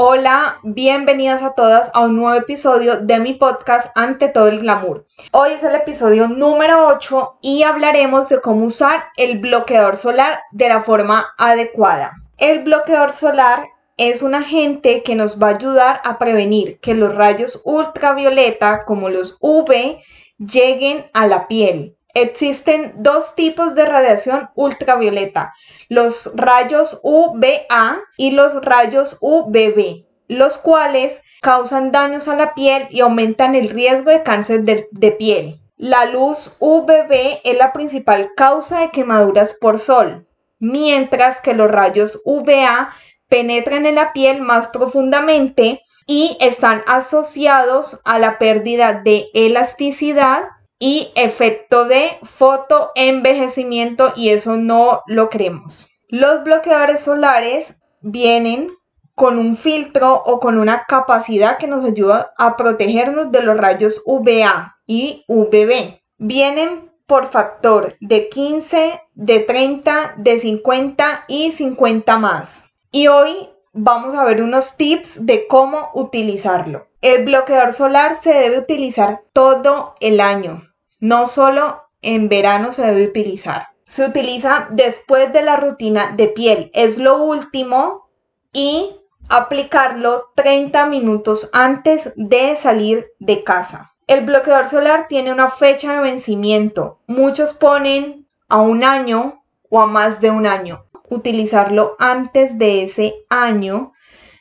Hola, 0.00 0.60
bienvenidas 0.62 1.42
a 1.42 1.54
todas 1.54 1.90
a 1.92 2.02
un 2.02 2.14
nuevo 2.14 2.32
episodio 2.38 3.00
de 3.00 3.18
mi 3.18 3.34
podcast 3.34 3.90
Ante 3.96 4.28
todo 4.28 4.46
el 4.46 4.60
glamour. 4.60 5.04
Hoy 5.32 5.54
es 5.54 5.64
el 5.64 5.74
episodio 5.74 6.28
número 6.28 6.86
8 6.86 7.38
y 7.42 7.64
hablaremos 7.64 8.28
de 8.28 8.40
cómo 8.40 8.66
usar 8.66 9.06
el 9.16 9.40
bloqueador 9.40 9.96
solar 9.96 10.38
de 10.52 10.68
la 10.68 10.84
forma 10.84 11.34
adecuada. 11.36 12.12
El 12.36 12.62
bloqueador 12.62 13.12
solar 13.12 13.66
es 13.96 14.22
un 14.22 14.36
agente 14.36 15.02
que 15.02 15.16
nos 15.16 15.42
va 15.42 15.48
a 15.48 15.56
ayudar 15.56 16.00
a 16.04 16.16
prevenir 16.16 16.78
que 16.78 16.94
los 16.94 17.12
rayos 17.12 17.60
ultravioleta 17.64 18.84
como 18.84 19.08
los 19.08 19.36
UV 19.40 19.98
lleguen 20.38 21.06
a 21.12 21.26
la 21.26 21.48
piel. 21.48 21.97
Existen 22.20 22.94
dos 22.96 23.36
tipos 23.36 23.76
de 23.76 23.84
radiación 23.84 24.50
ultravioleta, 24.56 25.54
los 25.88 26.32
rayos 26.34 26.98
UVA 27.04 28.00
y 28.16 28.32
los 28.32 28.60
rayos 28.60 29.18
UVB, 29.20 30.04
los 30.26 30.58
cuales 30.58 31.22
causan 31.40 31.92
daños 31.92 32.26
a 32.26 32.34
la 32.34 32.54
piel 32.54 32.88
y 32.90 33.02
aumentan 33.02 33.54
el 33.54 33.70
riesgo 33.70 34.10
de 34.10 34.24
cáncer 34.24 34.64
de, 34.64 35.12
piel. 35.12 35.60
La 35.76 36.06
luz 36.06 36.56
UVB 36.58 37.38
es 37.44 37.56
la 37.56 37.72
principal 37.72 38.30
causa 38.36 38.80
de 38.80 38.90
quemaduras 38.90 39.56
por 39.60 39.78
sol, 39.78 40.26
mientras 40.58 41.40
que 41.40 41.54
los 41.54 41.70
rayos 41.70 42.20
UVA 42.24 42.90
penetran 43.28 43.86
en 43.86 43.94
la 43.94 44.12
piel 44.12 44.40
más 44.40 44.66
profundamente 44.66 45.82
y 46.04 46.36
están 46.40 46.82
asociados 46.88 48.00
a 48.04 48.18
la 48.18 48.38
pérdida 48.38 49.02
de 49.04 49.26
elasticidad 49.34 50.48
y 50.78 51.12
efecto 51.14 51.84
de 51.84 52.18
fotoenvejecimiento 52.22 54.12
y 54.14 54.30
eso 54.30 54.56
no 54.56 55.02
lo 55.06 55.28
queremos. 55.28 55.90
Los 56.08 56.44
bloqueadores 56.44 57.00
solares 57.00 57.82
vienen 58.00 58.70
con 59.14 59.38
un 59.38 59.56
filtro 59.56 60.14
o 60.14 60.38
con 60.38 60.58
una 60.58 60.84
capacidad 60.86 61.58
que 61.58 61.66
nos 61.66 61.84
ayuda 61.84 62.32
a 62.38 62.56
protegernos 62.56 63.32
de 63.32 63.42
los 63.42 63.56
rayos 63.56 64.00
UVA 64.06 64.76
y 64.86 65.24
UVB. 65.26 66.00
Vienen 66.18 66.92
por 67.06 67.26
factor 67.26 67.96
de 68.00 68.28
15, 68.28 69.00
de 69.14 69.40
30, 69.40 70.14
de 70.18 70.38
50 70.38 71.24
y 71.26 71.50
50 71.50 72.18
más. 72.18 72.70
Y 72.92 73.08
hoy 73.08 73.48
vamos 73.72 74.14
a 74.14 74.24
ver 74.24 74.42
unos 74.42 74.76
tips 74.76 75.26
de 75.26 75.48
cómo 75.48 75.90
utilizarlo. 75.94 76.86
El 77.00 77.24
bloqueador 77.24 77.72
solar 77.72 78.16
se 78.16 78.32
debe 78.32 78.58
utilizar 78.58 79.22
todo 79.32 79.94
el 80.00 80.20
año. 80.20 80.67
No 81.00 81.26
solo 81.26 81.82
en 82.02 82.28
verano 82.28 82.72
se 82.72 82.84
debe 82.84 83.04
utilizar. 83.04 83.68
Se 83.84 84.06
utiliza 84.06 84.68
después 84.70 85.32
de 85.32 85.42
la 85.42 85.56
rutina 85.56 86.12
de 86.16 86.28
piel. 86.28 86.70
Es 86.74 86.98
lo 86.98 87.22
último 87.22 88.08
y 88.52 88.90
aplicarlo 89.28 90.30
30 90.34 90.86
minutos 90.86 91.50
antes 91.52 92.12
de 92.16 92.56
salir 92.56 93.06
de 93.18 93.44
casa. 93.44 93.92
El 94.06 94.24
bloqueador 94.24 94.68
solar 94.68 95.06
tiene 95.08 95.32
una 95.32 95.50
fecha 95.50 95.94
de 95.94 96.00
vencimiento. 96.00 96.98
Muchos 97.06 97.52
ponen 97.52 98.26
a 98.48 98.60
un 98.60 98.82
año 98.82 99.44
o 99.68 99.80
a 99.80 99.86
más 99.86 100.20
de 100.20 100.30
un 100.30 100.46
año. 100.46 100.84
Utilizarlo 101.10 101.94
antes 101.98 102.58
de 102.58 102.84
ese 102.84 103.24
año, 103.28 103.92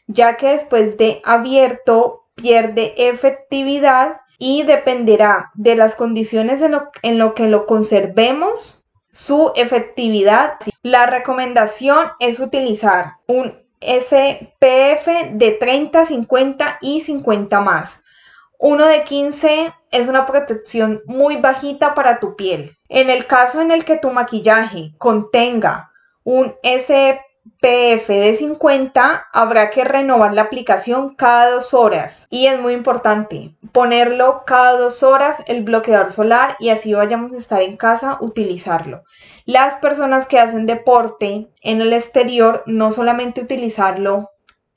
ya 0.08 0.38
que 0.38 0.48
después 0.50 0.98
de 0.98 1.22
abierto 1.24 2.24
pierde 2.36 2.94
efectividad 3.10 4.22
y 4.38 4.64
dependerá 4.64 5.52
de 5.56 5.76
las 5.76 5.96
condiciones 5.96 6.62
en 6.62 7.20
lo, 7.20 7.34
que 7.34 7.48
lo 7.48 7.66
conservemos 7.66 8.86
su 9.12 9.52
efectividad. 9.56 10.58
La 10.84 11.06
recomendación 11.08 12.08
es 12.20 12.40
utilizar 12.40 13.14
un 13.28 13.54
SPF 13.82 15.08
de 15.32 15.58
30, 15.60 16.06
50 16.06 16.78
y 16.82 17.02
50 17.02 17.62
más. 17.62 18.04
Uno 18.60 18.86
de 18.86 19.04
15 19.04 19.74
es 19.92 20.08
una 20.08 20.26
protección 20.26 21.02
muy 21.06 21.38
bajita 21.38 21.94
para 21.94 22.20
tu 22.20 22.36
piel. 22.36 22.76
En 22.90 23.10
el 23.10 23.26
caso 23.28 23.62
en 23.62 23.72
el 23.72 23.86
que 23.86 23.98
tu 23.98 24.12
maquillaje 24.12 24.92
contenga 24.98 25.92
un 26.24 26.56
SPF 26.64 27.28
PF 27.60 28.08
de 28.08 28.36
50 28.36 29.28
habrá 29.32 29.70
que 29.72 29.84
renovar 29.84 30.34
la 30.34 30.44
aplicación 30.44 31.16
cada 31.16 31.52
dos 31.52 31.74
horas 31.74 32.28
y 32.30 32.48
es 32.48 32.60
muy 32.60 32.74
importante 32.74 33.56
ponerlo 33.78 34.42
cada 34.44 34.76
dos 34.76 35.04
horas 35.04 35.44
el 35.46 35.62
bloqueador 35.62 36.10
solar 36.10 36.56
y 36.60 36.70
así 36.70 36.96
vayamos 36.96 37.32
a 37.32 37.38
estar 37.38 37.62
en 37.62 37.78
casa 37.78 38.18
utilizarlo. 38.22 39.04
Las 39.46 39.76
personas 39.76 40.26
que 40.26 40.40
hacen 40.40 40.66
deporte 40.66 41.48
en 41.62 41.82
el 41.82 41.94
exterior 41.94 42.64
no 42.66 42.92
solamente 42.92 43.40
utilizarlo 43.40 44.32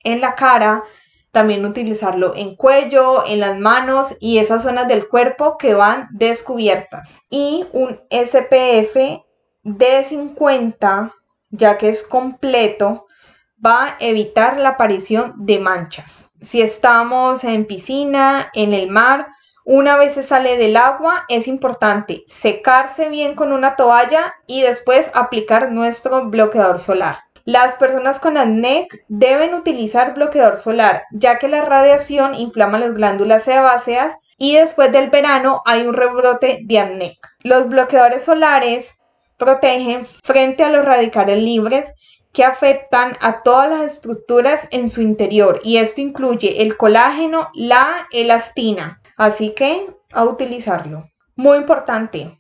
en 0.04 0.20
la 0.20 0.34
cara, 0.34 0.82
también 1.30 1.64
utilizarlo 1.64 2.34
en 2.36 2.56
cuello, 2.56 3.24
en 3.26 3.40
las 3.40 3.58
manos 3.58 4.18
y 4.20 4.36
esas 4.36 4.64
zonas 4.64 4.86
del 4.86 5.08
cuerpo 5.08 5.56
que 5.56 5.72
van 5.72 6.08
descubiertas. 6.10 7.22
Y 7.30 7.64
un 7.72 8.02
SPF 8.10 9.22
de 9.62 10.04
50 10.04 11.14
ya 11.48 11.78
que 11.78 11.88
es 11.88 12.02
completo, 12.02 13.06
va 13.64 13.84
a 13.84 13.96
evitar 14.00 14.58
la 14.58 14.70
aparición 14.70 15.34
de 15.36 15.58
manchas. 15.58 16.30
Si 16.40 16.62
estamos 16.62 17.44
en 17.44 17.66
piscina, 17.66 18.50
en 18.54 18.72
el 18.72 18.88
mar, 18.88 19.28
una 19.64 19.96
vez 19.96 20.14
se 20.14 20.22
sale 20.22 20.56
del 20.56 20.76
agua, 20.76 21.26
es 21.28 21.46
importante 21.46 22.24
secarse 22.26 23.08
bien 23.08 23.34
con 23.34 23.52
una 23.52 23.76
toalla 23.76 24.34
y 24.46 24.62
después 24.62 25.10
aplicar 25.14 25.70
nuestro 25.70 26.26
bloqueador 26.30 26.78
solar. 26.78 27.18
Las 27.44 27.74
personas 27.76 28.20
con 28.20 28.36
acné 28.36 28.88
deben 29.08 29.54
utilizar 29.54 30.14
bloqueador 30.14 30.56
solar, 30.56 31.04
ya 31.12 31.38
que 31.38 31.48
la 31.48 31.62
radiación 31.62 32.34
inflama 32.34 32.78
las 32.78 32.94
glándulas 32.94 33.44
sebáceas 33.44 34.14
y 34.38 34.56
después 34.56 34.92
del 34.92 35.10
verano 35.10 35.62
hay 35.66 35.86
un 35.86 35.94
rebrote 35.94 36.60
de 36.64 36.78
acné. 36.78 37.18
Los 37.42 37.68
bloqueadores 37.68 38.24
solares 38.24 39.00
protegen 39.36 40.06
frente 40.06 40.62
a 40.64 40.70
los 40.70 40.84
radicales 40.84 41.38
libres 41.38 41.94
que 42.32 42.44
afectan 42.44 43.16
a 43.20 43.42
todas 43.42 43.70
las 43.70 43.92
estructuras 43.92 44.68
en 44.70 44.88
su 44.90 45.02
interior 45.02 45.60
y 45.64 45.78
esto 45.78 46.00
incluye 46.00 46.62
el 46.62 46.76
colágeno, 46.76 47.50
la 47.54 48.06
elastina. 48.12 49.00
Así 49.16 49.54
que 49.54 49.90
a 50.12 50.24
utilizarlo. 50.24 51.10
Muy 51.36 51.58
importante, 51.58 52.38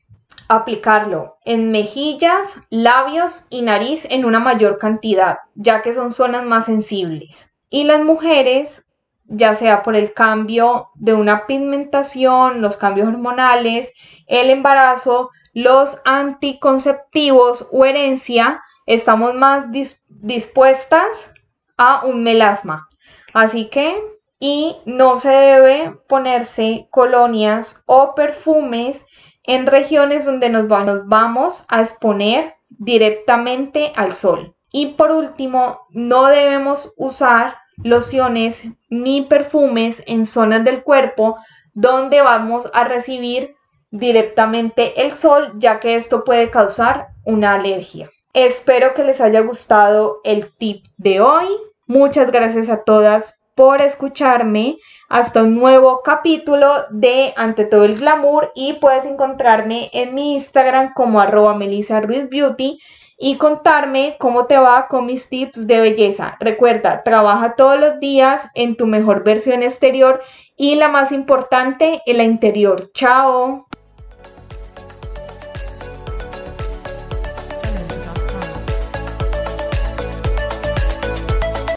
aplicarlo 0.48 1.36
en 1.44 1.70
mejillas, 1.70 2.60
labios 2.70 3.46
y 3.50 3.62
nariz 3.62 4.06
en 4.10 4.24
una 4.24 4.40
mayor 4.40 4.78
cantidad, 4.78 5.38
ya 5.54 5.82
que 5.82 5.92
son 5.92 6.12
zonas 6.12 6.44
más 6.44 6.66
sensibles. 6.66 7.54
Y 7.68 7.84
las 7.84 8.02
mujeres, 8.02 8.90
ya 9.26 9.54
sea 9.54 9.82
por 9.82 9.94
el 9.94 10.12
cambio 10.12 10.88
de 10.94 11.14
una 11.14 11.46
pigmentación, 11.46 12.62
los 12.62 12.76
cambios 12.76 13.08
hormonales, 13.08 13.92
el 14.26 14.50
embarazo, 14.50 15.30
los 15.52 16.00
anticonceptivos 16.04 17.68
o 17.72 17.84
herencia, 17.84 18.60
estamos 18.94 19.34
más 19.34 19.68
dispuestas 20.08 21.30
a 21.76 22.04
un 22.04 22.24
melasma. 22.24 22.88
Así 23.32 23.68
que, 23.68 24.02
y 24.40 24.78
no 24.84 25.18
se 25.18 25.30
debe 25.30 25.96
ponerse 26.08 26.88
colonias 26.90 27.84
o 27.86 28.16
perfumes 28.16 29.06
en 29.44 29.66
regiones 29.66 30.24
donde 30.24 30.48
nos, 30.48 30.64
nos 30.64 31.06
vamos 31.06 31.64
a 31.68 31.82
exponer 31.82 32.56
directamente 32.68 33.92
al 33.94 34.16
sol. 34.16 34.56
Y 34.72 34.94
por 34.94 35.12
último, 35.12 35.82
no 35.90 36.26
debemos 36.26 36.92
usar 36.96 37.58
lociones 37.84 38.64
ni 38.88 39.22
perfumes 39.22 40.02
en 40.06 40.26
zonas 40.26 40.64
del 40.64 40.82
cuerpo 40.82 41.36
donde 41.74 42.22
vamos 42.22 42.68
a 42.74 42.82
recibir 42.82 43.54
directamente 43.92 45.00
el 45.02 45.12
sol, 45.12 45.52
ya 45.58 45.78
que 45.78 45.94
esto 45.94 46.24
puede 46.24 46.50
causar 46.50 47.08
una 47.24 47.54
alergia. 47.54 48.10
Espero 48.32 48.94
que 48.94 49.02
les 49.02 49.20
haya 49.20 49.40
gustado 49.40 50.20
el 50.22 50.52
tip 50.56 50.84
de 50.96 51.20
hoy. 51.20 51.46
Muchas 51.86 52.30
gracias 52.30 52.68
a 52.68 52.84
todas 52.84 53.42
por 53.56 53.82
escucharme. 53.82 54.78
Hasta 55.08 55.42
un 55.42 55.56
nuevo 55.56 56.02
capítulo 56.04 56.84
de 56.90 57.32
Ante 57.36 57.64
todo 57.64 57.84
el 57.84 57.98
glamour 57.98 58.52
y 58.54 58.74
puedes 58.74 59.04
encontrarme 59.04 59.90
en 59.92 60.14
mi 60.14 60.34
Instagram 60.34 60.92
como 60.94 61.20
arroba 61.20 61.56
Melissa 61.56 62.00
Ruiz 62.00 62.28
Beauty 62.30 62.78
y 63.18 63.36
contarme 63.36 64.14
cómo 64.20 64.46
te 64.46 64.56
va 64.58 64.86
con 64.86 65.06
mis 65.06 65.28
tips 65.28 65.66
de 65.66 65.80
belleza. 65.80 66.36
Recuerda, 66.38 67.02
trabaja 67.02 67.56
todos 67.56 67.80
los 67.80 67.98
días 67.98 68.48
en 68.54 68.76
tu 68.76 68.86
mejor 68.86 69.24
versión 69.24 69.64
exterior 69.64 70.20
y 70.56 70.76
la 70.76 70.88
más 70.88 71.10
importante, 71.10 72.00
en 72.06 72.16
la 72.16 72.24
interior. 72.24 72.92
Chao. 72.92 73.66